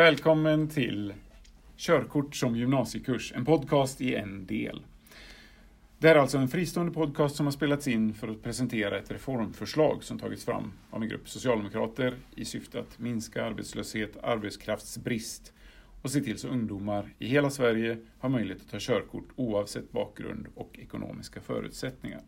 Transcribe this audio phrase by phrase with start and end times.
[0.00, 1.14] Välkommen till
[1.76, 4.82] Körkort som gymnasiekurs, en podcast i en del.
[5.98, 10.04] Det är alltså en fristående podcast som har spelats in för att presentera ett reformförslag
[10.04, 15.52] som tagits fram av en grupp socialdemokrater i syfte att minska arbetslöshet, arbetskraftsbrist
[16.02, 20.46] och se till så ungdomar i hela Sverige har möjlighet att ta körkort oavsett bakgrund
[20.54, 22.20] och ekonomiska förutsättningar.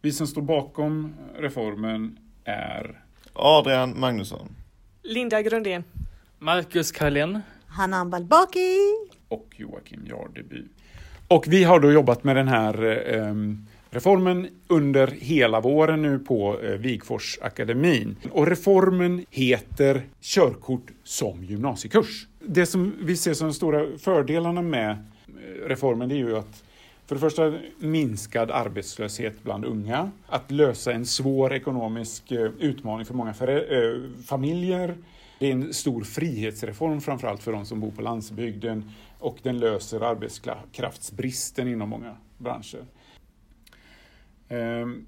[0.00, 3.02] Vi som står bakom reformen är
[3.32, 4.48] Adrian Magnusson.
[5.02, 5.84] Linda Grundén.
[6.42, 7.42] Marcus Karlén.
[7.66, 8.76] Hanan Balbaki.
[9.28, 10.64] och Joakim Jardeby.
[11.28, 13.34] Och vi har då jobbat med den här eh,
[13.90, 18.16] reformen under hela våren nu på eh, Wigfors akademin.
[18.30, 22.26] Och reformen heter Körkort som gymnasiekurs.
[22.40, 26.62] Det som vi ser som de stora fördelarna med eh, reformen det är ju att
[27.06, 33.14] för det första minskad arbetslöshet bland unga, att lösa en svår ekonomisk eh, utmaning för
[33.14, 34.96] många eh, familjer.
[35.42, 38.84] Det är en stor frihetsreform framförallt för de som bor på landsbygden
[39.18, 42.84] och den löser arbetskraftsbristen inom många branscher.
[44.48, 45.06] Ehm,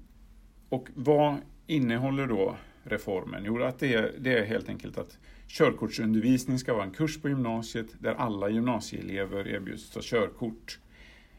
[0.69, 1.35] och vad
[1.67, 3.43] innehåller då reformen?
[3.45, 7.29] Jo, att det, är, det är helt enkelt att körkortsundervisning ska vara en kurs på
[7.29, 10.79] gymnasiet där alla gymnasieelever erbjuds ta körkort.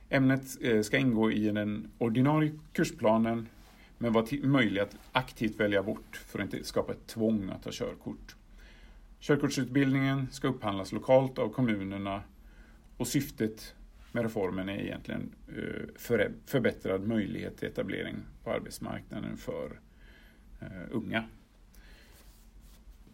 [0.08, 3.48] Ämnet eh, ska ingå i den ordinarie kursplanen
[3.98, 7.70] men vara möjlig att aktivt välja bort för att inte skapa ett tvång att ta
[7.72, 8.35] körkort.
[9.20, 12.22] Körkortsutbildningen ska upphandlas lokalt av kommunerna
[12.96, 13.74] och syftet
[14.12, 19.80] med reformen är egentligen eh, förbättrad möjlighet till etablering på arbetsmarknaden för
[20.60, 21.24] eh, unga.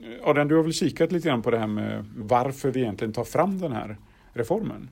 [0.01, 3.13] Eh, Adrian, du har väl kikat lite grann på det här med varför vi egentligen
[3.13, 3.97] tar fram den här
[4.33, 4.91] reformen?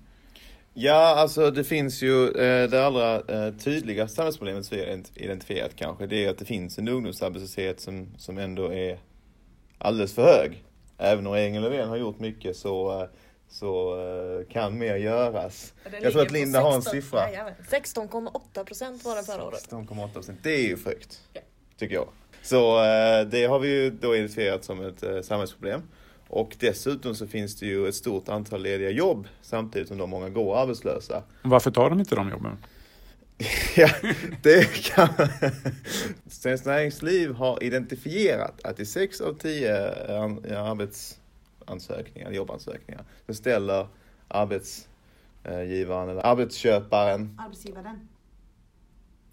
[0.74, 2.26] Ja, alltså det finns ju
[2.68, 3.22] det allra
[3.52, 8.08] tydligaste samhällsproblemet som vi har identifierat kanske, det är att det finns en ungdomsarbetslöshet som,
[8.16, 8.98] som ändå är
[9.78, 10.64] alldeles för hög.
[11.02, 13.08] Även om regeringen Löfven har gjort mycket så, eh,
[13.48, 15.74] så eh, kan mer göras.
[16.02, 17.20] Jag tror att Linda har en siffra.
[17.70, 19.68] 16,8 procent var den förra året.
[19.70, 21.20] 16,8 procent, det är ju högt.
[21.32, 21.40] Ja.
[21.78, 22.08] Tycker jag.
[22.42, 25.82] Så eh, det har vi ju då identifierat som ett samhällsproblem.
[26.28, 30.28] Och dessutom så finns det ju ett stort antal lediga jobb samtidigt som de många
[30.28, 31.22] går arbetslösa.
[31.42, 32.58] Varför tar de inte de jobben?
[33.76, 33.88] Ja,
[34.42, 35.08] det kan
[36.30, 39.90] Svenskt Näringsliv har identifierat att i sex av tio
[40.22, 43.86] an- arbetsansökningar, jobbansökningar, så ställer
[44.28, 48.08] arbetsgivaren eller arbetsköparen Arbetsgivaren.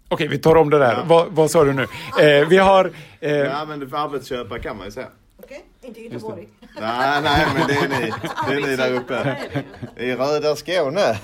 [0.08, 0.92] Okej, vi tar om det där.
[0.92, 1.04] Ja.
[1.06, 1.82] Vad, vad sa du nu?
[2.20, 2.92] Eh, vi har...
[3.20, 5.08] Eh, Ja men för arbetsköpare kan man ju säga.
[5.42, 6.48] Okej, inte Göteborg.
[6.80, 8.12] Nej, nej men det är ni.
[8.48, 9.36] Det är ni där uppe.
[9.96, 11.18] I röda Skåne.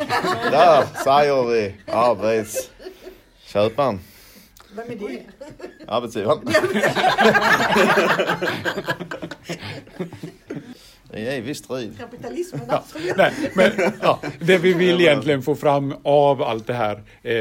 [0.51, 1.75] Där säger vi
[3.55, 4.01] arbetsköparen.
[4.77, 5.23] Vem är det?
[11.15, 11.99] Det är visst strid.
[11.99, 13.17] Kapitalismen, Ja, absolut.
[13.17, 13.71] nej, men,
[14.03, 16.97] ja, det vi vill egentligen få fram av allt det här.
[17.23, 17.35] Eh,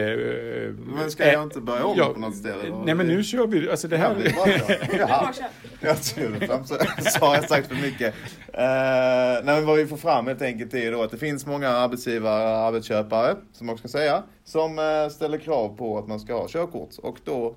[0.97, 2.81] Men ska jag inte börja om ja, på något ställe?
[2.85, 3.69] Nej, men nu kör vi.
[3.69, 4.57] Alltså det Ja, det är här.
[4.57, 5.43] bra så.
[5.43, 5.49] Ja.
[5.81, 6.77] Jag tror så,
[7.09, 8.13] så har jag sagt för mycket.
[8.13, 11.69] Uh, nej, men vad vi får fram helt enkelt är då att det finns många
[11.69, 16.33] arbetsgivare och arbetsköpare, som man ska säga, som eh, ställer krav på att man ska
[16.33, 16.89] ha körkort.
[16.97, 17.55] Och då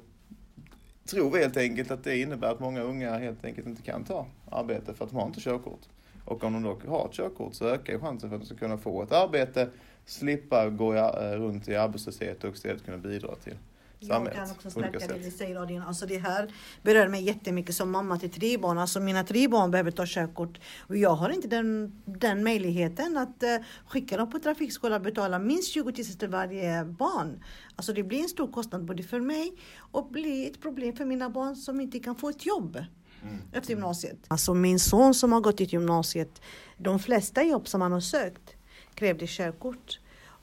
[1.11, 4.27] tror vi helt enkelt att det innebär att många unga helt enkelt inte kan ta
[4.51, 5.81] arbete för att de har inte körkort.
[6.27, 8.57] Och om de då har ett körkort så ökar ju chansen för att de ska
[8.57, 9.69] kunna få ett arbete,
[10.05, 13.55] slippa gå eh, runt i arbetslöshet och istället kunna bidra till
[13.99, 14.35] Jag samhället.
[14.35, 15.83] kan också stärka det du säger Adrian.
[15.83, 18.79] Alltså det här berör mig jättemycket som mamma till tre barn.
[18.79, 20.61] Alltså mina tre barn behöver ta körkort.
[20.79, 25.39] Och jag har inte den, den möjligheten att uh, skicka dem på trafikskola och betala
[25.39, 27.45] minst 20 000 till varje barn.
[27.77, 29.53] Alltså det blir en stor kostnad både för mig
[29.93, 32.79] och blir ett problem för mina barn som inte kan få ett jobb.
[33.27, 33.43] Mm.
[33.53, 34.17] Efter gymnasiet.
[34.29, 36.43] Alltså min son som har gått i gymnasiet,
[36.77, 38.57] de flesta jobb som han har sökt
[38.95, 40.01] krävde körkort.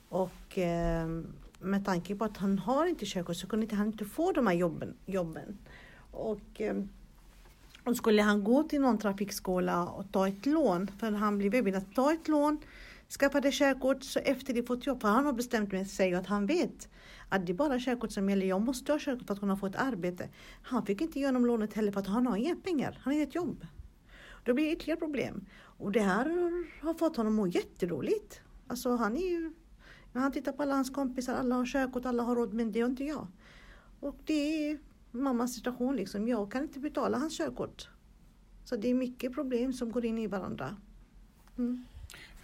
[0.08, 1.08] Och eh,
[1.58, 4.46] med tanke på att han har inte körkort så kunde inte han inte få de
[4.46, 4.94] här jobben.
[5.06, 5.58] jobben.
[6.10, 6.76] Och, eh,
[7.84, 11.82] och skulle han gå till någon trafikskola och ta ett lån, för han blev erbjuden
[11.82, 12.58] att ta ett lån,
[13.18, 16.46] skaffade körkort, så efter det fått jobb, för han har bestämt med sig att han
[16.46, 16.88] vet
[17.28, 18.46] att det är bara körkort som gäller.
[18.46, 20.28] Jag måste ha körkort för att kunna få ett arbete.
[20.62, 22.92] Han fick inte igenom lånet heller för att han har inga pengar.
[23.02, 23.66] Han har inget jobb.
[24.44, 25.46] Då blir det ytterligare problem.
[25.56, 26.26] Och det här
[26.82, 28.40] har fått honom att må jätteroligt.
[28.66, 29.52] Alltså han är ju...
[30.12, 32.80] När han tittar på alla hans kompisar, alla har körkort, alla har råd, men det
[32.80, 33.26] har inte jag.
[34.00, 34.78] Och det är
[35.10, 36.28] mammas situation liksom.
[36.28, 37.88] Jag kan inte betala hans körkort.
[38.64, 40.76] Så det är mycket problem som går in i varandra.
[41.58, 41.84] Mm.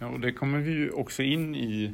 [0.01, 1.91] Ja, och det kommer vi ju också in i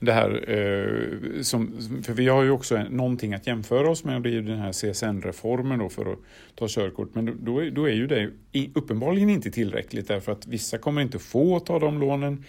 [0.00, 1.72] det här eh, som,
[2.02, 4.58] för vi har ju också någonting att jämföra oss med och det är ju den
[4.58, 6.18] här CSN-reformen då för att
[6.54, 7.14] ta körkort.
[7.14, 8.30] Men då, är- då är ju det
[8.74, 12.44] uppenbarligen inte tillräckligt därför att vissa kommer inte få ta de lånen.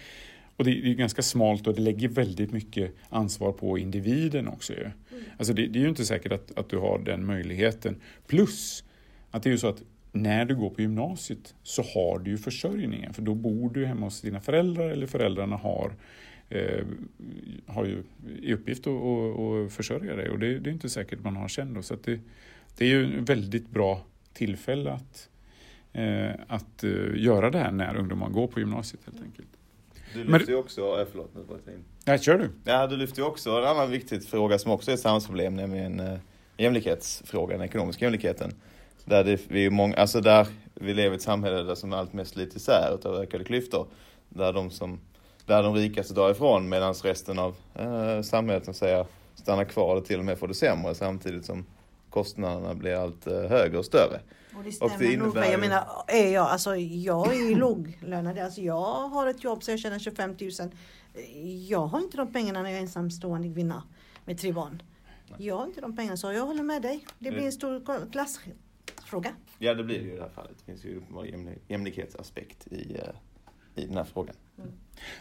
[0.56, 4.72] Och det är är ganska smalt och det lägger väldigt mycket ansvar på individen också.
[4.72, 4.90] Ju.
[5.38, 7.96] Alltså det, det är ju inte säkert att, att du har den möjligheten.
[8.26, 8.84] Plus
[9.30, 9.82] att det är ju så att
[10.22, 14.06] när du går på gymnasiet så har du ju försörjningen för då bor du hemma
[14.06, 15.92] hos dina föräldrar eller föräldrarna har,
[16.48, 16.84] eh,
[17.66, 18.02] har ju
[18.42, 21.48] i uppgift att, att, att försörja dig och det, det är inte säkert man har
[21.48, 21.82] sen.
[21.82, 22.20] Så det,
[22.76, 24.02] det är ju ett väldigt bra
[24.32, 25.28] tillfälle att,
[25.92, 29.48] eh, att eh, göra det här när ungdomar går på gymnasiet helt enkelt.
[30.14, 31.84] Du lyfter ju också, eh, förlåt nu bara in.
[32.04, 32.50] Ja, kör du.
[32.64, 36.00] Ja, du lyfter ju också en annan viktig fråga som också är ett samhällsproblem, nämligen
[36.00, 36.18] eh,
[36.56, 38.54] jämlikhetsfrågan, den ekonomiska jämlikheten.
[39.06, 42.12] Där, det, vi är många, alltså där vi lever i ett samhälle där som allt
[42.12, 43.86] mest slits isär utav ökade klyftor.
[44.28, 45.00] Där de, som,
[45.46, 50.06] där de rikaste drar ifrån medan resten av eh, samhället som säger, stannar kvar eller
[50.06, 51.66] till och med får det sämre samtidigt som
[52.10, 54.20] kostnaderna blir allt eh, högre och större.
[54.56, 55.36] Och det Och stämmer det nog.
[55.36, 58.38] Jag ju- menar, är jag, alltså, jag är ju låglönad.
[58.38, 60.50] Alltså, jag har ett jobb så jag tjänar 25 000.
[61.68, 63.82] Jag har inte de pengarna när jag är ensamstående kvinna
[64.24, 64.82] med tre barn.
[65.38, 67.06] Jag har inte de pengarna så jag håller med dig.
[67.18, 67.80] Det blir en stor
[69.06, 69.32] klassfråga.
[69.58, 70.52] Ja, det blir det ju i det här fallet.
[70.58, 74.34] Det finns ju uppenbar jämlik- jämlikhetsaspekt i, eh, i den här frågan.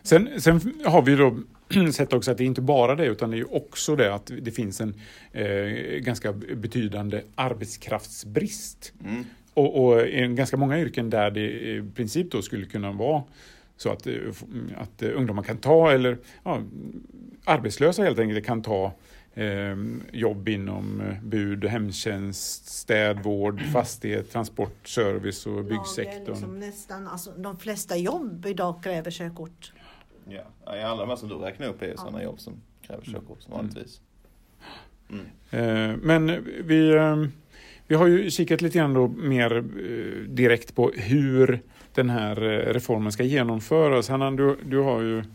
[0.04, 1.38] Sen, sen har vi då
[1.94, 4.32] sett också att det är inte bara det utan det är ju också det att
[4.42, 4.96] det finns en
[5.32, 5.46] eh,
[6.00, 8.94] ganska betydande arbetskraftsbrist.
[9.06, 9.24] Mm.
[9.54, 13.24] Och, och i ganska många yrken där det i princip då skulle kunna vara
[13.78, 14.14] så att, eh,
[14.78, 16.62] att eh, ungdomar kan ta, eller ja,
[17.46, 18.92] arbetslösa helt enkelt kan ta eh,
[20.12, 26.34] jobb inom eh, bud, hemtjänst, städvård, fastighet, transport, service och byggsektorn.
[26.36, 29.74] Liksom nästan, alltså, de flesta jobb idag kräver körkort.
[30.30, 33.04] Ja, ja, alla de här som du räknar upp är ju sådana jobb som kräver
[33.04, 34.02] körkort som vanligtvis.
[35.50, 37.16] Eh, Men vi, eh,
[37.88, 39.64] vi har ju kikat lite grann då mer eh,
[40.30, 41.62] direkt på hur
[41.94, 44.10] den här eh, reformen ska genomföras.
[44.10, 45.26] Hanna, du, du har ju eh,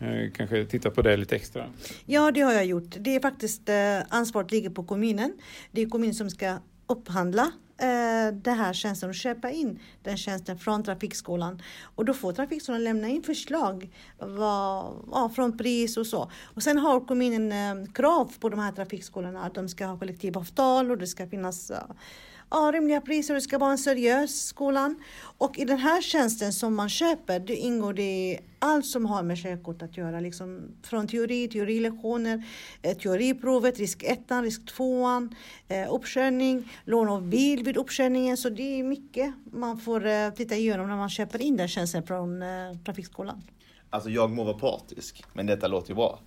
[0.00, 1.66] Eh, kanske titta på det lite extra.
[2.06, 2.96] Ja, det har jag gjort.
[2.98, 5.32] Det är faktiskt eh, ansvaret ligger på kommunen.
[5.70, 10.58] Det är kommunen som ska upphandla eh, den här tjänsten och köpa in den tjänsten
[10.58, 11.62] från Trafikskolan.
[11.82, 16.30] Och då får Trafikskolan lämna in förslag vad, ja, från pris och så.
[16.42, 20.90] Och sen har kommunen eh, krav på de här trafikskolorna att de ska ha kollektivavtal
[20.90, 21.78] och det ska finnas eh,
[22.50, 25.02] ja, rimliga priser och det ska vara en seriös skolan.
[25.38, 29.38] Och i den här tjänsten som man köper, det ingår det allt som har med
[29.38, 30.20] körkort att göra.
[30.20, 32.44] Liksom från teori, teorilektioner,
[32.82, 35.28] eh, teoriprovet, risk 1, risk 2,
[35.68, 38.36] eh, uppkörning, lån av bil vid uppkörningen.
[38.36, 42.02] Så det är mycket man får eh, titta igenom när man köper in den tjänsten
[42.02, 42.44] från
[42.84, 43.42] Trafikskolan.
[43.90, 46.20] Alltså jag må vara partisk, men detta låter ju bra.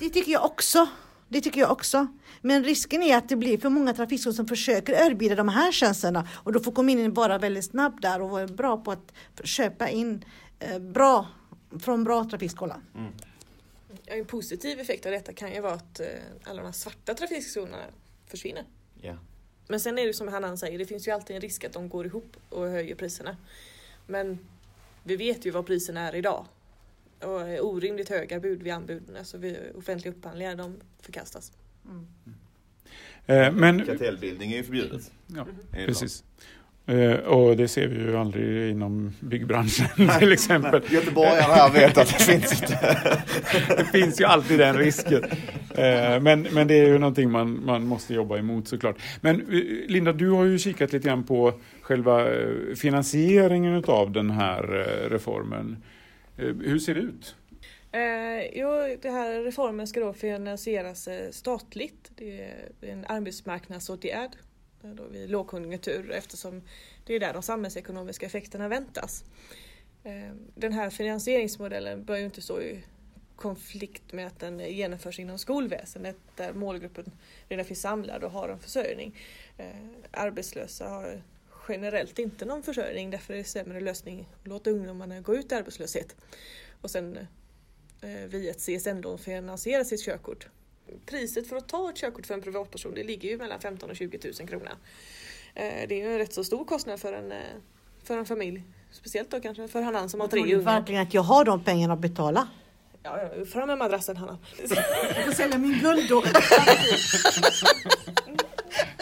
[0.00, 0.88] Det tycker jag också.
[1.32, 2.06] Det tycker jag också.
[2.40, 6.28] Men risken är att det blir för många trafikskolor som försöker erbjuda de här tjänsterna
[6.34, 9.12] och då får kommunen vara väldigt snabb där och vara bra på att
[9.44, 10.24] köpa in
[10.58, 11.26] eh, bra
[11.80, 12.80] från bra trafikskola.
[14.06, 16.06] Ja, En positiv effekt av detta kan ju vara att eh,
[16.44, 17.78] alla de här svarta trafikskolorna
[18.26, 18.64] försvinner.
[19.00, 19.18] Ja.
[19.68, 21.88] Men sen är det som Hannan säger, det finns ju alltid en risk att de
[21.88, 23.36] går ihop och höjer priserna.
[24.06, 24.38] Men
[25.04, 26.46] vi vet ju vad priserna är idag.
[27.24, 31.52] Och orimligt höga bud vid anbuden, alltså vid offentliga upphandlingar, de förkastas.
[33.26, 35.10] Eh, Men, Kartellbildning är ju förbjudet.
[35.26, 36.24] ja, det precis.
[36.86, 39.86] Eh, Och det ser vi ju aldrig inom byggbranschen
[40.18, 40.82] till exempel.
[40.90, 42.78] Göteborgarna här vet att det finns inte.
[43.76, 45.24] Det finns ju alltid den risken.
[45.74, 48.96] Eh, Men, men det är ju någonting man, man måste jobba emot såklart.
[49.20, 49.36] Men
[49.88, 51.52] Linda, du har ju kikat lite grann på
[51.82, 52.26] själva
[52.76, 55.76] finansieringen av den här eh, reformen.
[56.36, 57.36] Eh, hur ser det ut?
[57.92, 62.10] Eh, jo, den här reformen ska då finansieras eh, statligt.
[62.16, 64.30] Det är en arbetsmarknadsåtgärd
[64.82, 66.62] då vid lågkonjunktur eftersom
[67.06, 69.24] det är där de samhällsekonomiska effekterna väntas.
[70.04, 72.82] Eh, den här finansieringsmodellen bör ju inte stå i
[73.36, 77.12] konflikt med att den genomförs inom skolväsendet där målgruppen
[77.48, 79.16] redan finns samlad och har en försörjning.
[79.56, 79.66] Eh,
[80.10, 81.22] arbetslösa har
[81.68, 85.54] generellt inte någon försörjning därför är det sämre lösning att låta ungdomarna gå ut i
[85.54, 86.16] arbetslöshet
[86.80, 87.18] och sen
[88.00, 90.48] eh, via ett CSN-lån finansiera sitt körkort.
[91.06, 93.96] Priset för att ta ett körkort för en privatperson det ligger ju mellan 15 och
[93.96, 94.70] 20 000 kronor.
[95.54, 97.38] Eh, det är ju en rätt så stor kostnad för en, eh,
[98.04, 98.62] för en familj.
[98.90, 100.72] Speciellt då kanske för Hanan som har Tror tre du ungar.
[100.80, 102.48] verkligen att jag har de pengarna att betala?
[103.02, 104.38] Ja, ja, fram med madrassen Hanna.
[104.58, 106.24] Jag får sälja min guld då.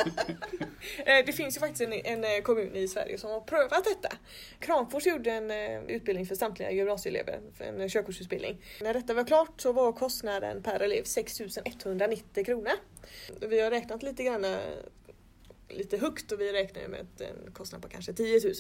[0.98, 4.16] Eh, Det finns ju faktiskt en, en eh, kommun i Sverige som har prövat detta.
[4.58, 8.56] Kramfors gjorde en eh, utbildning för samtliga gymnasieelever, för en körkortsutbildning.
[8.80, 12.72] När detta var klart så var kostnaden per elev 6 190 kronor.
[13.40, 14.46] Vi har räknat lite grann
[15.68, 18.54] lite högt och vi räknar med att en kostnad på kanske 10 000.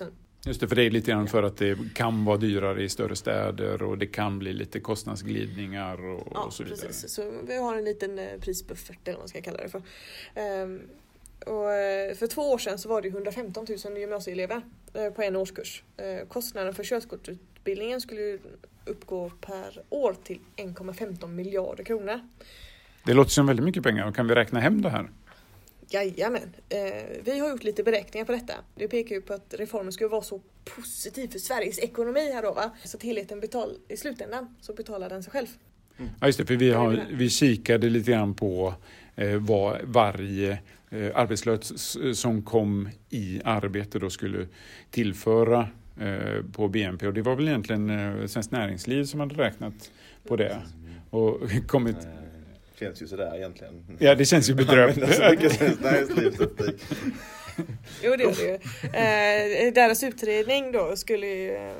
[0.46, 3.16] Just det, för det är lite grann för att det kan vara dyrare i större
[3.16, 6.86] städer och det kan bli lite kostnadsglidningar och, Ja, och så vidare.
[6.86, 7.10] precis.
[7.12, 9.82] Så vi har en liten prisbuffert eller vad man ska kalla det för.
[10.34, 10.82] Ehm,
[11.46, 14.62] och eh, för två år sedan så var det 115 000 gymnasieelever
[14.94, 15.82] eh, på en årskurs.
[15.96, 18.38] Eh, Kostnaden för körkortsutbildningen skulle
[18.84, 22.20] uppgå per år till 1,15 miljarder kronor.
[23.04, 24.12] Det låter som väldigt mycket pengar.
[24.12, 25.10] Kan vi räkna hem det här?
[25.92, 26.54] Jajamän,
[27.24, 28.52] vi har gjort lite beräkningar på detta.
[28.74, 32.52] Det pekar ju på att reformen skulle vara så positiv för Sveriges ekonomi här då
[32.52, 32.70] va.
[32.84, 35.46] Så att helheten betal, i slutändan så betalar den sig själv.
[36.20, 38.74] Ja, just det, för vi, har, vi kikade lite grann på
[39.20, 40.50] eh, vad varje
[40.90, 44.46] eh, arbetslös som kom i arbete då skulle
[44.90, 45.68] tillföra
[46.00, 49.90] eh, på BNP och det var väl egentligen Svenskt Näringsliv som hade räknat
[50.28, 50.56] på det
[51.10, 53.84] och kommit Eh, Känns ju sådär egentligen.
[53.98, 54.98] Ja, det känns ju bedrövligt.
[54.98, 56.82] Men så mycket Svenskt Näringslivsstatistik.
[58.02, 58.54] Jo det gör det ju.
[59.68, 61.72] Eh, deras utredning då skulle ju,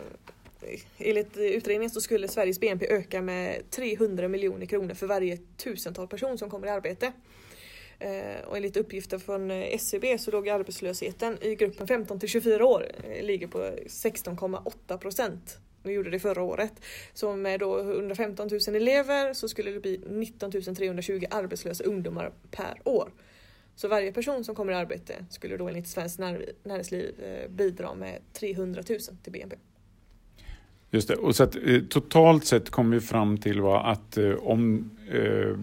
[0.99, 6.39] enligt utredningen så skulle Sveriges BNP öka med 300 miljoner kronor för varje tusental person
[6.39, 7.13] som kommer i arbete.
[8.01, 12.67] Eh, och enligt uppgifter från eh, SCB så låg arbetslösheten i gruppen 15 till 24
[12.67, 15.59] år eh, ligger på 16,8 procent.
[15.83, 16.73] Vi gjorde det förra året.
[17.15, 22.81] Så med då 115 000 elever så skulle det bli 19 320 arbetslösa ungdomar per
[22.85, 23.13] år.
[23.75, 26.19] Så varje person som kommer i arbete skulle då enligt Svenskt
[26.63, 27.15] Näringsliv
[27.49, 29.57] bidra med 300 000 till BNP.
[30.91, 34.31] Just det, och så att eh, totalt sett kom vi fram till var att eh,
[34.35, 35.57] om eh,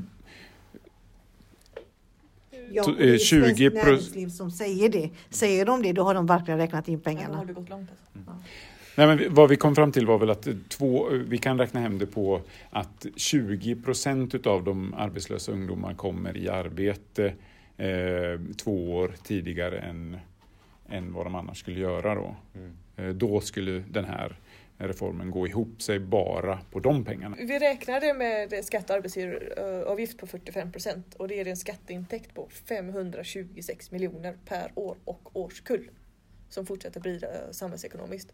[2.71, 5.09] Ja, och det är eh, 20 Svenskt pro- Näringsliv som säger det.
[5.29, 7.43] Säger de det, då har de verkligen räknat in pengarna.
[7.45, 8.31] det gått långt alltså.
[8.95, 11.97] Nej, men vad vi kom fram till var väl att två, vi kan räkna hem
[11.97, 17.33] det på att 20 procent av de arbetslösa ungdomar kommer i arbete
[17.77, 20.17] eh, två år tidigare än,
[20.89, 22.15] än vad de annars skulle göra.
[22.15, 22.35] Då.
[22.55, 22.71] Mm.
[22.97, 24.35] Eh, då skulle den här
[24.77, 27.37] reformen gå ihop sig bara på de pengarna.
[27.39, 32.49] Vi räknade med skatt och arbetsgivaravgift på 45 procent och det är en skatteintäkt på
[32.49, 35.89] 526 miljoner per år och årskull
[36.49, 38.33] som fortsätter bidra samhällsekonomiskt.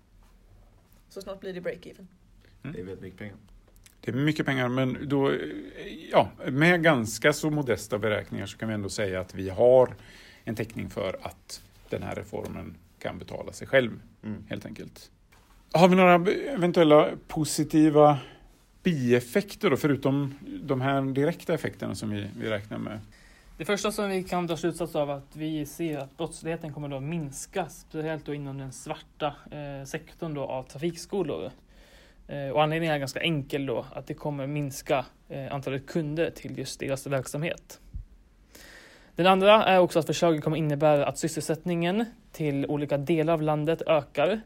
[1.09, 2.07] Så snart blir det break-even.
[2.61, 3.35] Det är väldigt mycket pengar.
[4.01, 5.37] Det är mycket pengar, men då, eh,
[6.11, 9.95] ja, med ganska så modesta beräkningar så kan vi ändå säga att vi har
[10.43, 14.45] en täckning för att den här reformen kan betala sig själv, Mm.
[14.49, 15.11] helt enkelt.
[15.75, 16.13] Har vi några
[16.53, 18.17] eventuella positiva
[18.83, 22.99] bieffekter då, förutom de här direkta effekterna som vi, vi räknar med?
[23.57, 26.97] Det första som vi kan dra slutsats av är att vi ser att brottsligheten kommer
[26.97, 31.51] att minska, speciellt då inom den svarta eh, sektorn då av trafikskolor.
[32.27, 36.57] Eh, och anledningen är ganska enkel då, att det kommer minska eh, antalet kunder till
[36.57, 37.79] just deras verksamhet.
[39.15, 43.81] Den andra är också att förslaget kommer innebära att sysselsättningen till olika delar av landet
[43.87, 44.37] ökar eh,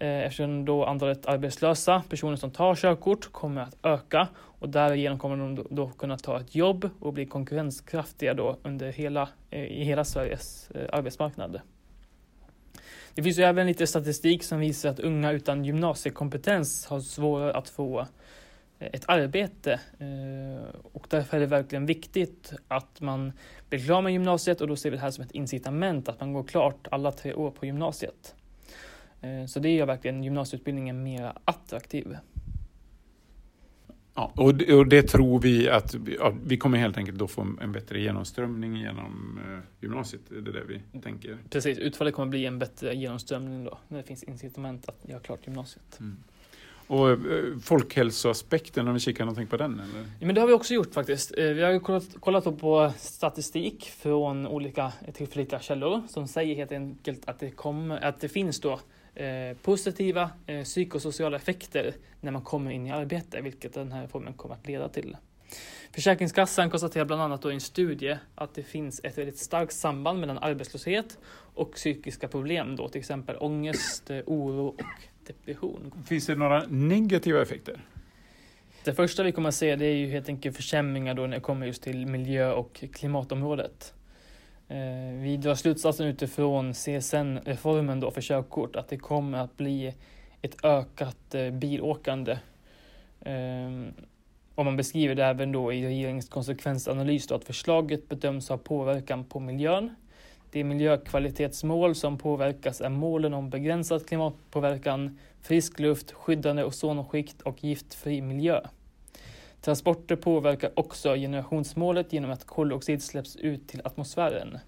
[0.00, 5.36] Eh, eftersom då antalet arbetslösa personer som tar körkort kommer att öka och därigenom kommer
[5.36, 10.04] de då- kunna ta ett jobb och bli konkurrenskraftiga då under hela, eh, i hela
[10.04, 11.60] Sveriges eh, arbetsmarknad.
[13.14, 17.68] Det finns ju även lite statistik som visar att unga utan gymnasiekompetens har svårare att
[17.68, 18.06] få
[18.78, 19.80] ett arbete
[20.92, 23.32] och därför är det verkligen viktigt att man
[23.68, 26.32] blir klar med gymnasiet och då ser vi det här som ett incitament att man
[26.32, 28.34] går klart alla tre år på gymnasiet.
[29.20, 32.16] Eh, Så det gör verkligen gymnasieutbildningen mer attraktiv.
[34.14, 37.46] Ja, och, det, och det tror vi att ja, vi kommer helt enkelt då få
[37.60, 40.22] en bättre genomströmning genom eh, gymnasiet.
[40.28, 41.38] Det är det vi tänker.
[41.50, 45.46] Precis, utfallet kommer bli en bättre genomströmning då när det finns incitament att göra klart
[45.46, 46.00] gymnasiet.
[46.86, 47.18] Och eh,
[47.62, 49.74] folkhälsoaspekten, om vi kikar någonting på den?
[49.74, 50.00] Eller?
[50.18, 51.32] Ja, men det har vi också gjort faktiskt.
[51.38, 57.38] Vi har kollat, kollat på statistik från olika tillförlitliga källor som säger helt enkelt att
[57.38, 58.80] det, kommer, att det finns då
[59.14, 64.34] eh, positiva eh, psykosociala effekter när man kommer in i arbete, vilket den här reformen
[64.34, 65.16] kommer att leda till.
[65.92, 70.38] Försäkringskassan konstaterar bland annat i en studie att det finns ett väldigt starkt samband mellan
[70.38, 71.18] arbetslöshet
[71.54, 74.82] och psykiska problem, då, till exempel ångest, eh, oro och
[75.26, 75.92] depression.
[76.06, 77.80] Finns det några negativa effekter?
[78.84, 81.40] Det första vi kommer att se det är ju helt enkelt försämringar då när det
[81.40, 83.94] kommer just till miljö och klimatområdet.
[84.70, 89.94] Eh, vi drar slutsatsen utifrån CSN-reformen då för körkort att det kommer att bli
[90.42, 92.38] ett ökat eh, bilåkande.
[93.20, 93.70] Eh,
[94.54, 99.24] och man beskriver det även då i regeringens konsekvensanalys då att förslaget bedöms ha påverkan
[99.24, 99.94] på miljön.
[100.50, 108.20] De miljökvalitetsmål som påverkas är målen om begränsad klimatpåverkan, frisk luft, skyddande ozonskikt och giftfri
[108.20, 108.60] miljö.
[109.60, 114.58] Transporter påverkar också generationsmålet genom att koldioxid släpps ut till atmosfären.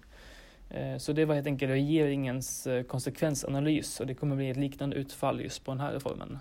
[0.69, 4.95] Eh, så det var helt enkelt regeringens eh, konsekvensanalys och det kommer bli ett liknande
[4.95, 6.37] utfall just på den här reformen.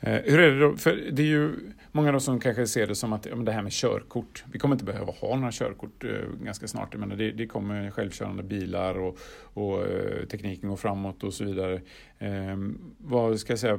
[0.00, 0.76] Eh, hur är det då?
[0.76, 1.54] För det är ju
[1.92, 4.74] många då som kanske ser det som att ja, det här med körkort, vi kommer
[4.74, 6.10] inte behöva ha några körkort eh,
[6.42, 6.94] ganska snart.
[6.94, 9.18] Jag det, det kommer självkörande bilar och,
[9.54, 11.80] och eh, tekniken går framåt och så vidare.
[12.18, 12.56] Eh,
[12.98, 13.78] vad ska jag säga,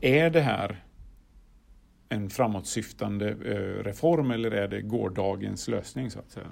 [0.00, 0.84] är det här
[2.12, 6.46] en framåtsyftande eh, reform eller är det gårdagens lösning så att säga?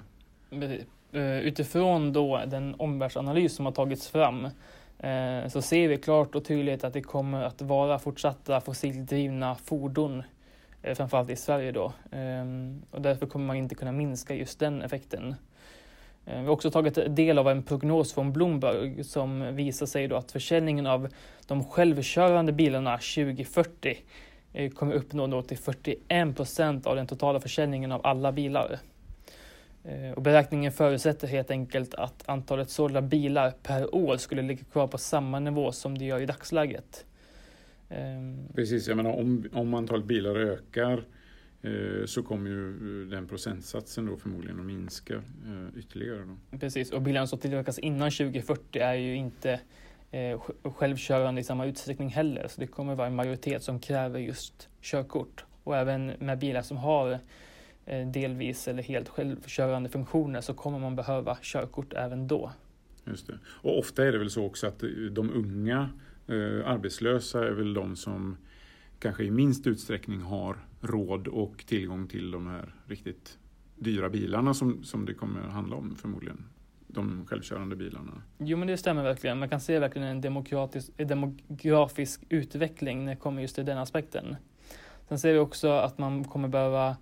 [1.11, 4.47] Eh, utifrån då den omvärldsanalys som har tagits fram
[5.03, 10.23] Eh, så ser vi klart och tydligt att det kommer att vara fortsatta fossildrivna fordon,
[10.81, 11.93] eh, framförallt i Sverige då.
[12.11, 12.45] Eh,
[12.91, 15.35] och därför kommer man inte kunna minska just den effekten.
[16.25, 20.15] Eh, vi har också tagit del av en prognos från Bloomberg som visar sig då
[20.15, 21.07] att försäljningen av
[21.47, 23.97] de självkörande bilarna 2040
[24.75, 28.79] kommer uppnå då till 41 procent av den totala försäljningen av alla bilar.
[29.83, 34.87] Eh, och beräkningen förutsätter helt enkelt att antalet sålda bilar per år skulle ligga kvar
[34.87, 37.05] på samma nivå som det gör i dagsläget.
[37.89, 41.03] Ehm, Precis, jag menar om, om antalet bilar ökar
[41.61, 46.25] eh, så kommer ju den procentsatsen då förmodligen att minska eh, ytterligare.
[46.51, 46.57] Då.
[46.57, 49.59] Precis, och bilarna som tillverkas innan 2040 är ju inte
[50.11, 52.47] Eh, självkörande i samma utsträckning heller.
[52.47, 55.45] Så det kommer vara en majoritet som kräver just körkort.
[55.63, 57.19] Och även med bilar som har
[57.85, 62.51] Eh, delvis eller helt självkörande funktioner så kommer man behöva körkort även då.
[63.05, 63.39] Just det.
[63.45, 65.89] Och ofta är det väl så också att eh, de unga
[66.27, 68.37] eh, arbetslösa är väl de som
[68.99, 73.37] kanske i minst utsträckning har råd och tillgång till de här riktigt
[73.75, 76.45] dyra bilarna som, som det kommer handla om förmodligen.
[76.93, 78.21] De självkörande bilarna.
[78.37, 79.39] Jo men det stämmer verkligen.
[79.39, 84.35] Man kan se verkligen en demokratisk, demografisk utveckling när det kommer just till den aspekten.
[85.09, 86.97] Sen ser vi också att man kommer behöva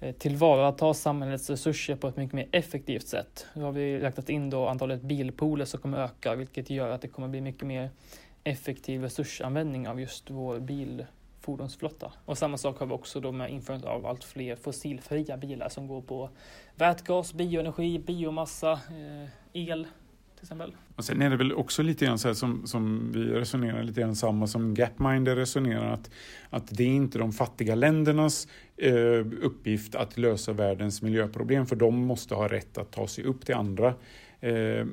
[0.00, 3.46] eh, tillvarata samhällets resurser på ett mycket mer effektivt sätt.
[3.54, 7.08] Nu har vi räknat in då antalet bilpooler som kommer öka vilket gör att det
[7.08, 7.90] kommer bli mycket mer
[8.44, 11.04] effektiv resursanvändning av just vår bil
[11.44, 12.12] fordonsflotta.
[12.24, 15.86] Och samma sak har vi också då med införandet av allt fler fossilfria bilar som
[15.86, 16.30] går på
[16.74, 19.86] vätgas, bioenergi, biomassa, eh, el
[20.34, 20.76] till exempel.
[20.96, 24.00] Och sen är det väl också lite grann så här som, som vi resonerar lite
[24.00, 26.10] grann samma som Gapminder resonerar att,
[26.50, 32.06] att det är inte de fattiga ländernas eh, uppgift att lösa världens miljöproblem för de
[32.06, 33.94] måste ha rätt att ta sig upp till andra,
[34.40, 34.86] eh,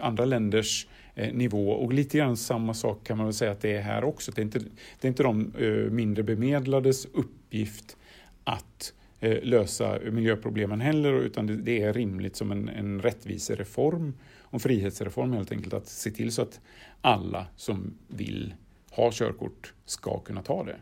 [0.00, 3.60] andra länders eh, Eh, nivå och lite grann samma sak kan man väl säga att
[3.60, 4.32] det är här också.
[4.32, 4.58] Det är inte,
[5.00, 7.96] det är inte de eh, mindre bemedlades uppgift
[8.44, 15.32] att eh, lösa miljöproblemen heller utan det, är rimligt som en, en rättvisereform och frihetsreform
[15.32, 16.60] helt enkelt, att se till så att
[17.00, 18.54] alla som vill
[18.90, 20.76] ha körkort ska kunna ta det.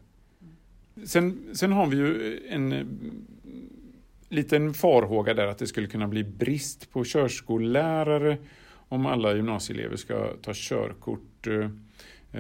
[1.06, 2.88] Sen, sen har vi ju en
[4.28, 8.38] liten farhåga där att det skulle kunna bli brist på körskollärare
[8.94, 11.46] om alla gymnasieelever ska ta körkort.
[11.46, 11.70] Eh,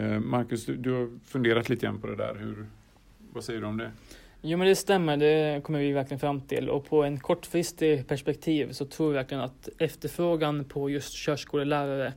[0.02, 2.34] eh, Marcus, du, du har funderat lite grann på det där.
[2.34, 2.66] Hur,
[3.32, 3.90] vad säger du om det?
[4.42, 8.72] Jo men det stämmer, det kommer vi verkligen fram till och på en kortfristig perspektiv
[8.72, 12.12] så tror vi verkligen att efterfrågan på just körskolelärare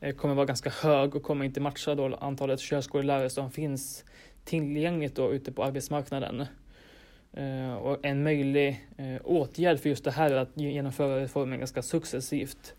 [0.00, 4.04] eh, kommer vara ganska hög och kommer inte matcha då antalet körskolelärare som finns
[4.44, 6.46] tillgängligt då ute på arbetsmarknaden.
[7.80, 8.88] Och en möjlig
[9.24, 12.74] åtgärd för just det här är att genomföra reformen ganska successivt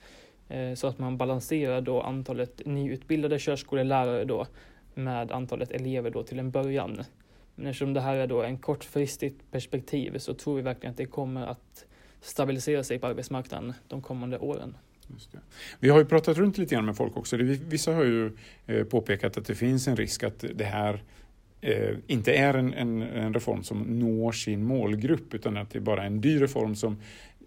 [0.51, 4.47] Eh, så att man balanserar då antalet nyutbildade körskolelärare då
[4.93, 7.03] med antalet elever då till en början.
[7.55, 11.05] Men eftersom det här är då en kortfristigt perspektiv så tror vi verkligen att det
[11.05, 11.85] kommer att
[12.21, 14.77] stabilisera sig på arbetsmarknaden de kommande åren.
[15.79, 17.37] Vi har ju pratat runt lite grann med folk också.
[17.37, 18.31] Vissa har ju
[18.67, 21.03] eh, påpekat att det finns en risk att det här
[21.61, 25.81] eh, inte är en, en, en, reform som når sin målgrupp utan att det är
[25.81, 26.97] bara en dyr reform som,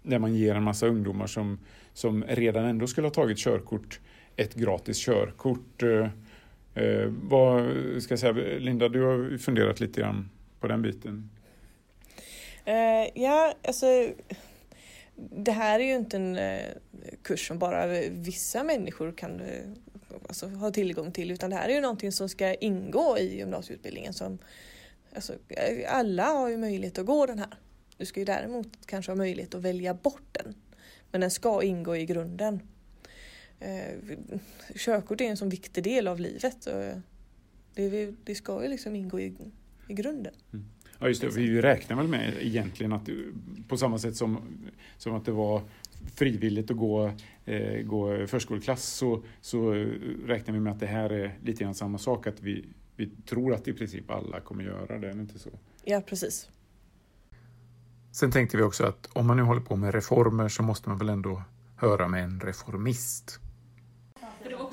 [0.05, 1.59] där man ger en massa ungdomar som,
[1.93, 3.99] som redan ändå skulle ha tagit körkort
[4.35, 5.83] ett gratis körkort.
[5.83, 6.09] Eh,
[6.83, 7.63] eh, vad
[8.01, 11.29] ska jag säga, Linda, du har funderat lite grann på den biten.
[12.65, 13.85] Eh, ja, alltså
[15.15, 16.61] det här är ju inte en eh,
[17.21, 19.61] kurs som bara vissa människor kan eh,
[20.27, 24.13] alltså, ha tillgång till utan det här är ju någonting som ska ingå i gymnasieutbildningen.
[24.13, 24.37] Som,
[25.15, 25.33] alltså,
[25.87, 27.57] alla har ju möjlighet att gå den här.
[27.97, 30.55] Du ska ju däremot kanske ha möjlighet att välja bort den.
[31.11, 32.59] Men den ska ingå i grunden
[33.59, 34.17] eh,
[34.75, 36.65] körkort är en så viktig del av livet.
[36.65, 36.83] Och
[37.73, 39.35] det, det ska ju liksom ingå i,
[39.87, 40.33] i grunden.
[40.53, 40.65] Mm.
[40.99, 43.09] Ja just det, vi räknar väl med egentligen att
[43.67, 44.41] på samma sätt som,
[44.97, 45.61] som att det var
[46.15, 47.11] frivilligt att gå,
[47.45, 49.71] eh, gå förskoleklass så, så
[50.25, 53.53] räknar vi med att det här är lite grann samma sak, att vi, vi tror
[53.53, 55.49] att i princip alla kommer göra det, är det inte så?
[55.83, 56.49] Ja, precis.
[58.15, 60.97] Sen tänkte vi också att om man nu håller på med reformer så måste man
[60.97, 61.41] väl ändå
[61.75, 63.39] höra med en reformist.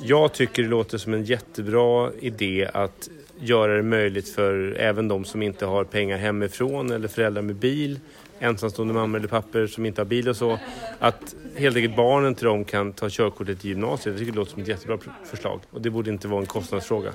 [0.01, 5.25] Jag tycker det låter som en jättebra idé att göra det möjligt för även de
[5.25, 8.01] som inte har pengar hemifrån eller föräldrar med bil,
[8.39, 10.59] ensamstående mammor eller papper som inte har bil och så,
[10.99, 14.07] att helt enkelt barnen till dem kan ta körkortet i gymnasiet.
[14.07, 17.13] Jag tycker det låter som ett jättebra förslag och det borde inte vara en kostnadsfråga.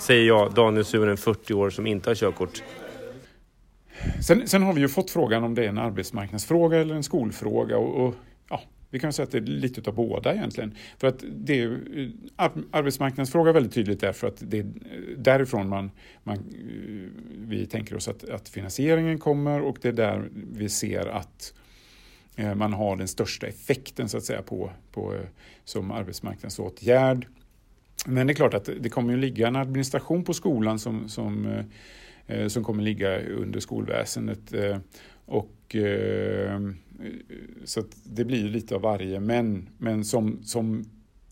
[0.00, 2.62] Säger jag, Daniel Suren, 40 år, som inte har körkort.
[4.20, 7.78] Sen, sen, har vi ju fått frågan om det är en arbetsmarknadsfråga eller en skolfråga
[7.78, 8.14] och, och
[8.48, 8.60] ja,
[8.90, 10.74] vi kan säga att det är lite av båda egentligen.
[10.98, 11.70] För att det är
[12.36, 14.66] eh, arbetsmarknadsfråga väldigt tydligt därför att det är
[15.16, 15.90] därifrån man,
[16.22, 16.42] man, eh,
[17.38, 21.54] vi tänker oss att, att finansieringen kommer och det är där vi ser att
[22.36, 25.14] eh, man har den största effekten så att säga på, på
[25.64, 27.26] som arbetsmarknadsåtgärd.
[28.06, 31.46] Men det är klart att det kommer att ligga en administration på skolan som, som,
[31.46, 31.64] eh,
[32.26, 34.52] Eh, som kommer ligga under skolväsendet.
[34.52, 34.78] Eh,
[35.26, 36.60] och eh,
[37.64, 40.84] så det blir lite av varje, men, men som, som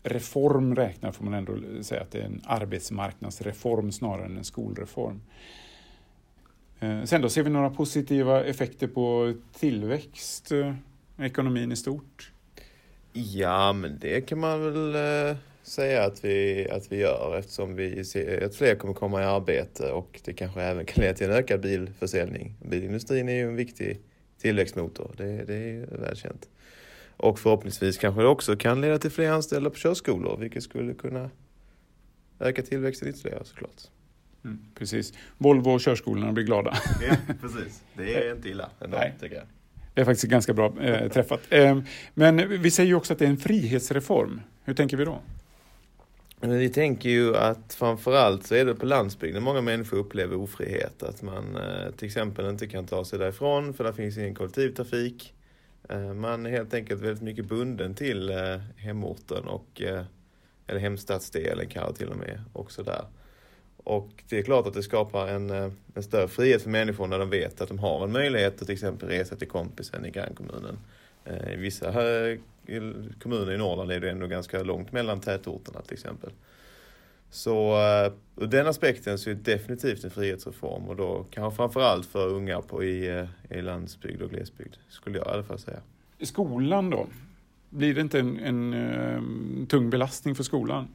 [0.03, 5.21] reform räknar får man ändå säga att det är en arbetsmarknadsreform snarare än en skolreform.
[7.05, 10.51] Sen då ser vi några positiva effekter på tillväxt,
[11.19, 12.31] ekonomin i stort?
[13.13, 14.95] Ja, men det kan man väl
[15.63, 19.91] säga att vi, att vi gör eftersom vi ser att fler kommer komma i arbete
[19.91, 22.55] och det kanske även kan leda till en ökad bilförsäljning.
[22.65, 23.99] Bilindustrin är ju en viktig
[24.41, 25.11] tillväxtmotor.
[25.17, 26.49] Det, det är välkänt.
[27.17, 31.29] Och förhoppningsvis kanske det också kan leda till fler anställda på körskolor, vilket skulle kunna
[32.39, 33.81] öka tillväxten ytterligare såklart.
[34.45, 35.13] Mm, precis.
[35.37, 36.77] Volvo och körskolorna blir glada.
[37.09, 37.83] Ja, precis.
[37.93, 39.13] Det är inte illa ändå, Nej.
[39.21, 39.45] tycker jag.
[39.93, 41.41] Det är faktiskt ganska bra eh, träffat.
[41.49, 41.79] Eh,
[42.13, 44.41] men vi säger ju också att det är en frihetsreform.
[44.63, 45.19] Hur tänker vi då?
[46.43, 51.03] Men vi tänker ju att framförallt så är det på landsbygden många människor upplever ofrihet.
[51.03, 55.33] Att man eh, till exempel inte kan ta sig därifrån för där finns ingen kollektivtrafik.
[55.89, 59.81] Eh, man är helt enkelt väldigt mycket bunden till eh, hemorten och
[60.67, 63.05] eller hemstadsdelen kanske till och med också där.
[63.77, 65.49] Och det är klart att det skapar en,
[65.93, 68.73] en större frihet för människor när de vet att de har en möjlighet att till
[68.73, 70.77] exempel resa till kompisen i grannkommunen.
[71.53, 71.91] I vissa
[73.19, 76.31] kommuner i Norrland är det ändå ganska långt mellan tätorterna till exempel.
[77.31, 82.05] Så uh, ur den aspekten så är det definitivt en frihetsreform och då kanske framförallt
[82.05, 85.79] för unga på, i, uh, i landsbygd och glesbygd, skulle jag i alla fall säga.
[86.17, 87.07] I skolan då?
[87.69, 90.87] Blir det inte en, en uh, tung belastning för skolan?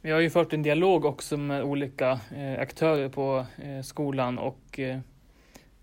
[0.00, 2.20] Vi har ju fört en dialog också med olika
[2.58, 3.46] aktörer på
[3.84, 4.80] skolan och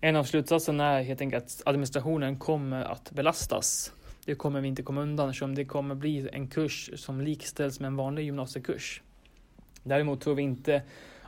[0.00, 3.92] en av slutsatserna är helt enkelt att administrationen kommer att belastas.
[4.24, 7.86] Det kommer vi inte komma undan eftersom det kommer bli en kurs som likställs med
[7.86, 9.02] en vanlig gymnasiekurs.
[9.82, 10.82] Däremot tror vi inte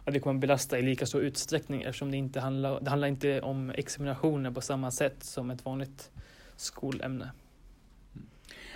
[0.04, 3.40] att det kommer belasta i lika stor utsträckning eftersom det inte handlar, det handlar inte
[3.40, 6.10] om examinationer på samma sätt som ett vanligt
[6.56, 7.30] skolämne.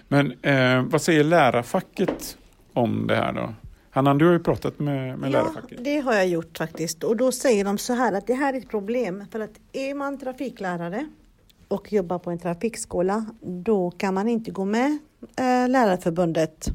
[0.09, 2.39] Men eh, vad säger lärarfacket
[2.73, 3.55] om det här då?
[3.91, 5.85] Hanna, du har ju pratat med, med ja, lärarfacket.
[5.85, 7.05] det har jag gjort faktiskt.
[7.05, 9.25] Och då säger de så här att det här är ett problem.
[9.33, 11.07] För att är man trafiklärare
[11.71, 14.99] och jobbar på en trafikskola, då kan man inte gå med
[15.37, 16.69] eh, Lärarförbundet.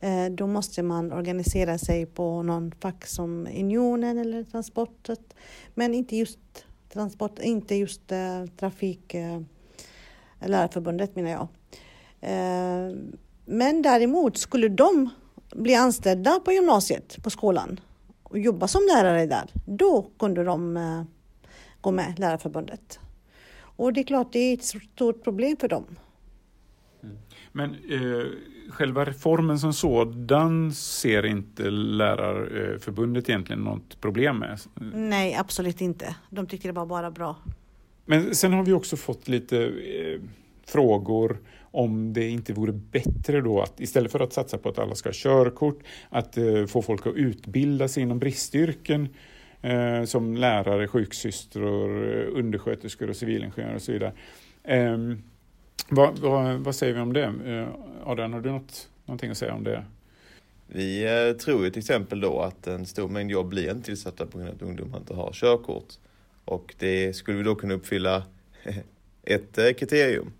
[0.00, 5.34] Eh, då måste man organisera sig på någon fack som Unionen eller Transportet,
[5.74, 6.38] men inte just
[6.92, 9.40] transport, inte just eh, trafik, eh,
[10.40, 11.48] Lärarförbundet menar jag.
[12.20, 12.96] Eh,
[13.44, 15.10] men däremot skulle de
[15.54, 17.80] bli anställda på gymnasiet, på skolan
[18.22, 21.02] och jobba som lärare där, då kunde de eh,
[21.80, 22.98] gå med Lärarförbundet.
[23.80, 25.84] Och det är klart, det är ett stort problem för dem.
[27.02, 27.16] Mm.
[27.52, 28.26] Men eh,
[28.70, 34.60] själva reformen som sådan ser inte Lärarförbundet egentligen något problem med?
[34.94, 36.16] Nej, absolut inte.
[36.30, 37.36] De tycker det var bara bra.
[38.04, 40.20] Men sen har vi också fått lite eh,
[40.66, 41.38] frågor
[41.70, 45.08] om det inte vore bättre då att istället för att satsa på att alla ska
[45.08, 49.08] ha körkort, att eh, få folk att utbilda sig inom bristyrken
[49.62, 54.12] Eh, som lärare, sjuksystrar, eh, undersköterskor och civilingenjörer och så vidare.
[54.64, 54.98] Eh,
[55.88, 57.24] vad, vad, vad, säger vi om det?
[57.24, 57.68] Eh,
[58.04, 59.84] Adrian, har du något, någonting att säga om det?
[60.66, 64.26] Vi eh, tror ju till exempel då att en stor mängd jobb blir inte tillsatta
[64.26, 65.94] på grund av att ungdomar inte har körkort.
[66.44, 68.22] Och det skulle vi då kunna uppfylla
[69.24, 70.32] ett kriterium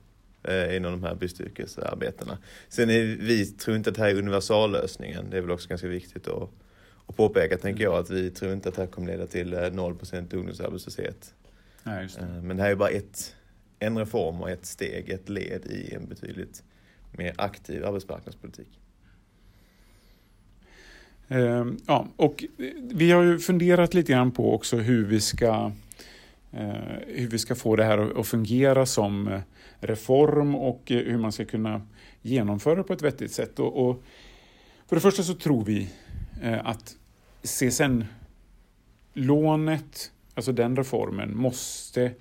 [0.73, 2.39] inom de här bristyrkesarbetena.
[2.69, 5.31] Sen är vi tror inte att det här är universallösningen.
[5.31, 6.51] Det är väl också ganska viktigt att
[7.11, 10.15] och påpeka, tänker jag, att vi tror inte att det här kommer leda till 0%
[10.15, 11.35] eh, ungdomsarbetslöshet.
[11.83, 12.23] Nej, det.
[12.23, 13.37] Eh, men det här är bara ett,
[13.79, 16.63] en reform och ett steg, ett led i en betydligt
[17.13, 18.81] mer aktiv arbetsmarknadspolitik.
[21.29, 22.45] Eh, ja, och
[22.81, 25.73] vi har ju funderat lite grann på också hur vi ska,
[26.53, 26.73] eh,
[27.07, 29.41] hur vi ska få det här att, fungera som
[29.81, 31.83] reform och hur man ska kunna
[32.23, 33.59] genomföra det på ett vettigt sätt.
[33.59, 34.03] Och,
[34.87, 35.89] för det första så tror vi
[36.63, 36.97] att
[37.43, 38.13] CSN-lånet,
[40.35, 42.13] alltså den reformen, måste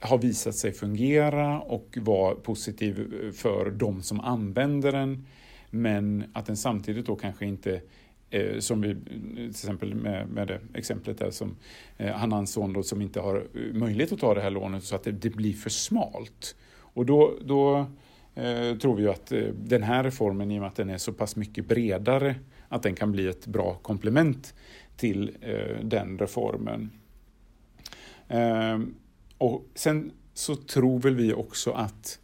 [0.00, 5.26] ha visat sig fungera och vara positiv för de som använder den.
[5.70, 7.80] Men att den samtidigt då kanske inte
[8.30, 8.96] Eh, som vi,
[9.34, 11.56] till exempel med, med det exemplet där som
[11.96, 14.96] eh, Hanans son då, som inte har eh, möjlighet att ta det här lånet så
[14.96, 16.56] att det, det blir för smalt.
[16.78, 17.78] Och då, då
[18.34, 20.98] eh, tror vi ju att eh, den här reformen, i och med att den är
[20.98, 22.34] så pass mycket bredare,
[22.70, 24.54] att den kan bli ett bra komplement
[24.96, 26.90] till eh, den reformen.
[28.28, 28.80] Eh,
[29.38, 32.18] och sen så tror väl vi också att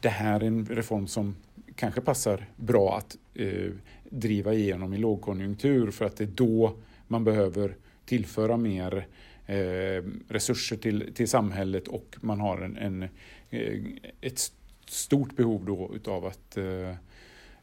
[0.00, 1.36] det här är en reform som
[1.74, 3.70] kanske passar bra att eh,
[4.10, 6.74] driva igenom i lågkonjunktur för att det är då
[7.06, 9.06] man behöver tillföra mer
[9.46, 13.02] eh, resurser till, till samhället och man har en, en
[13.50, 13.80] eh,
[14.20, 14.52] ett
[14.86, 16.94] stort behov då utav att eh,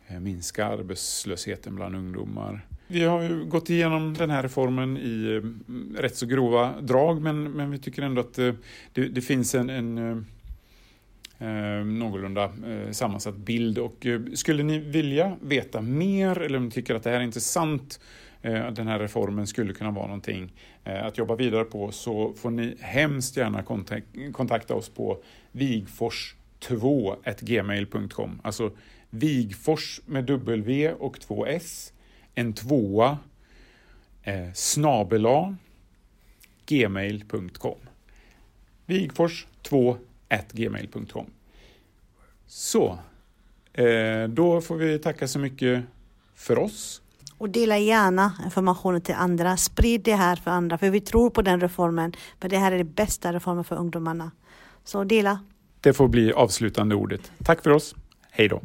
[0.08, 2.66] Eh, minska arbetslösheten bland ungdomar.
[2.88, 7.52] Vi har ju gått igenom den här reformen i mm, rätt så grova drag men,
[7.52, 8.54] men vi tycker ändå att eh,
[8.94, 10.18] det, det finns en, en eh,
[11.48, 13.78] eh, någorlunda eh, sammansatt bild.
[13.78, 17.24] Och, eh, skulle ni vilja veta mer eller om ni tycker att det här är
[17.24, 18.00] intressant
[18.42, 22.52] eh, den här reformen skulle kunna vara någonting eh, att jobba vidare på så får
[22.52, 28.72] ni hemskt gärna kontak kontakta oss på vigfors2gmail.com Alltså
[29.10, 31.94] Vigfors med W och två S,
[32.36, 33.18] en tvåa,
[34.24, 35.56] eh, snabela
[36.66, 37.78] gmail.com
[38.86, 39.98] Vigfors 2
[40.52, 41.26] gmail.com.
[42.48, 43.00] Så,
[43.74, 45.84] eh, då får vi tacka så mycket
[46.36, 47.02] för oss.
[47.38, 49.58] Och dela gärna informationen till andra.
[49.58, 52.14] Sprid det här för andra, för vi tror på den reformen.
[52.42, 54.32] För det här är det bästa reformen för ungdomarna.
[54.84, 55.40] Så dela.
[55.82, 57.32] Det får bli avslutande ordet.
[57.44, 57.96] Tack för oss.
[58.32, 58.62] Hej då.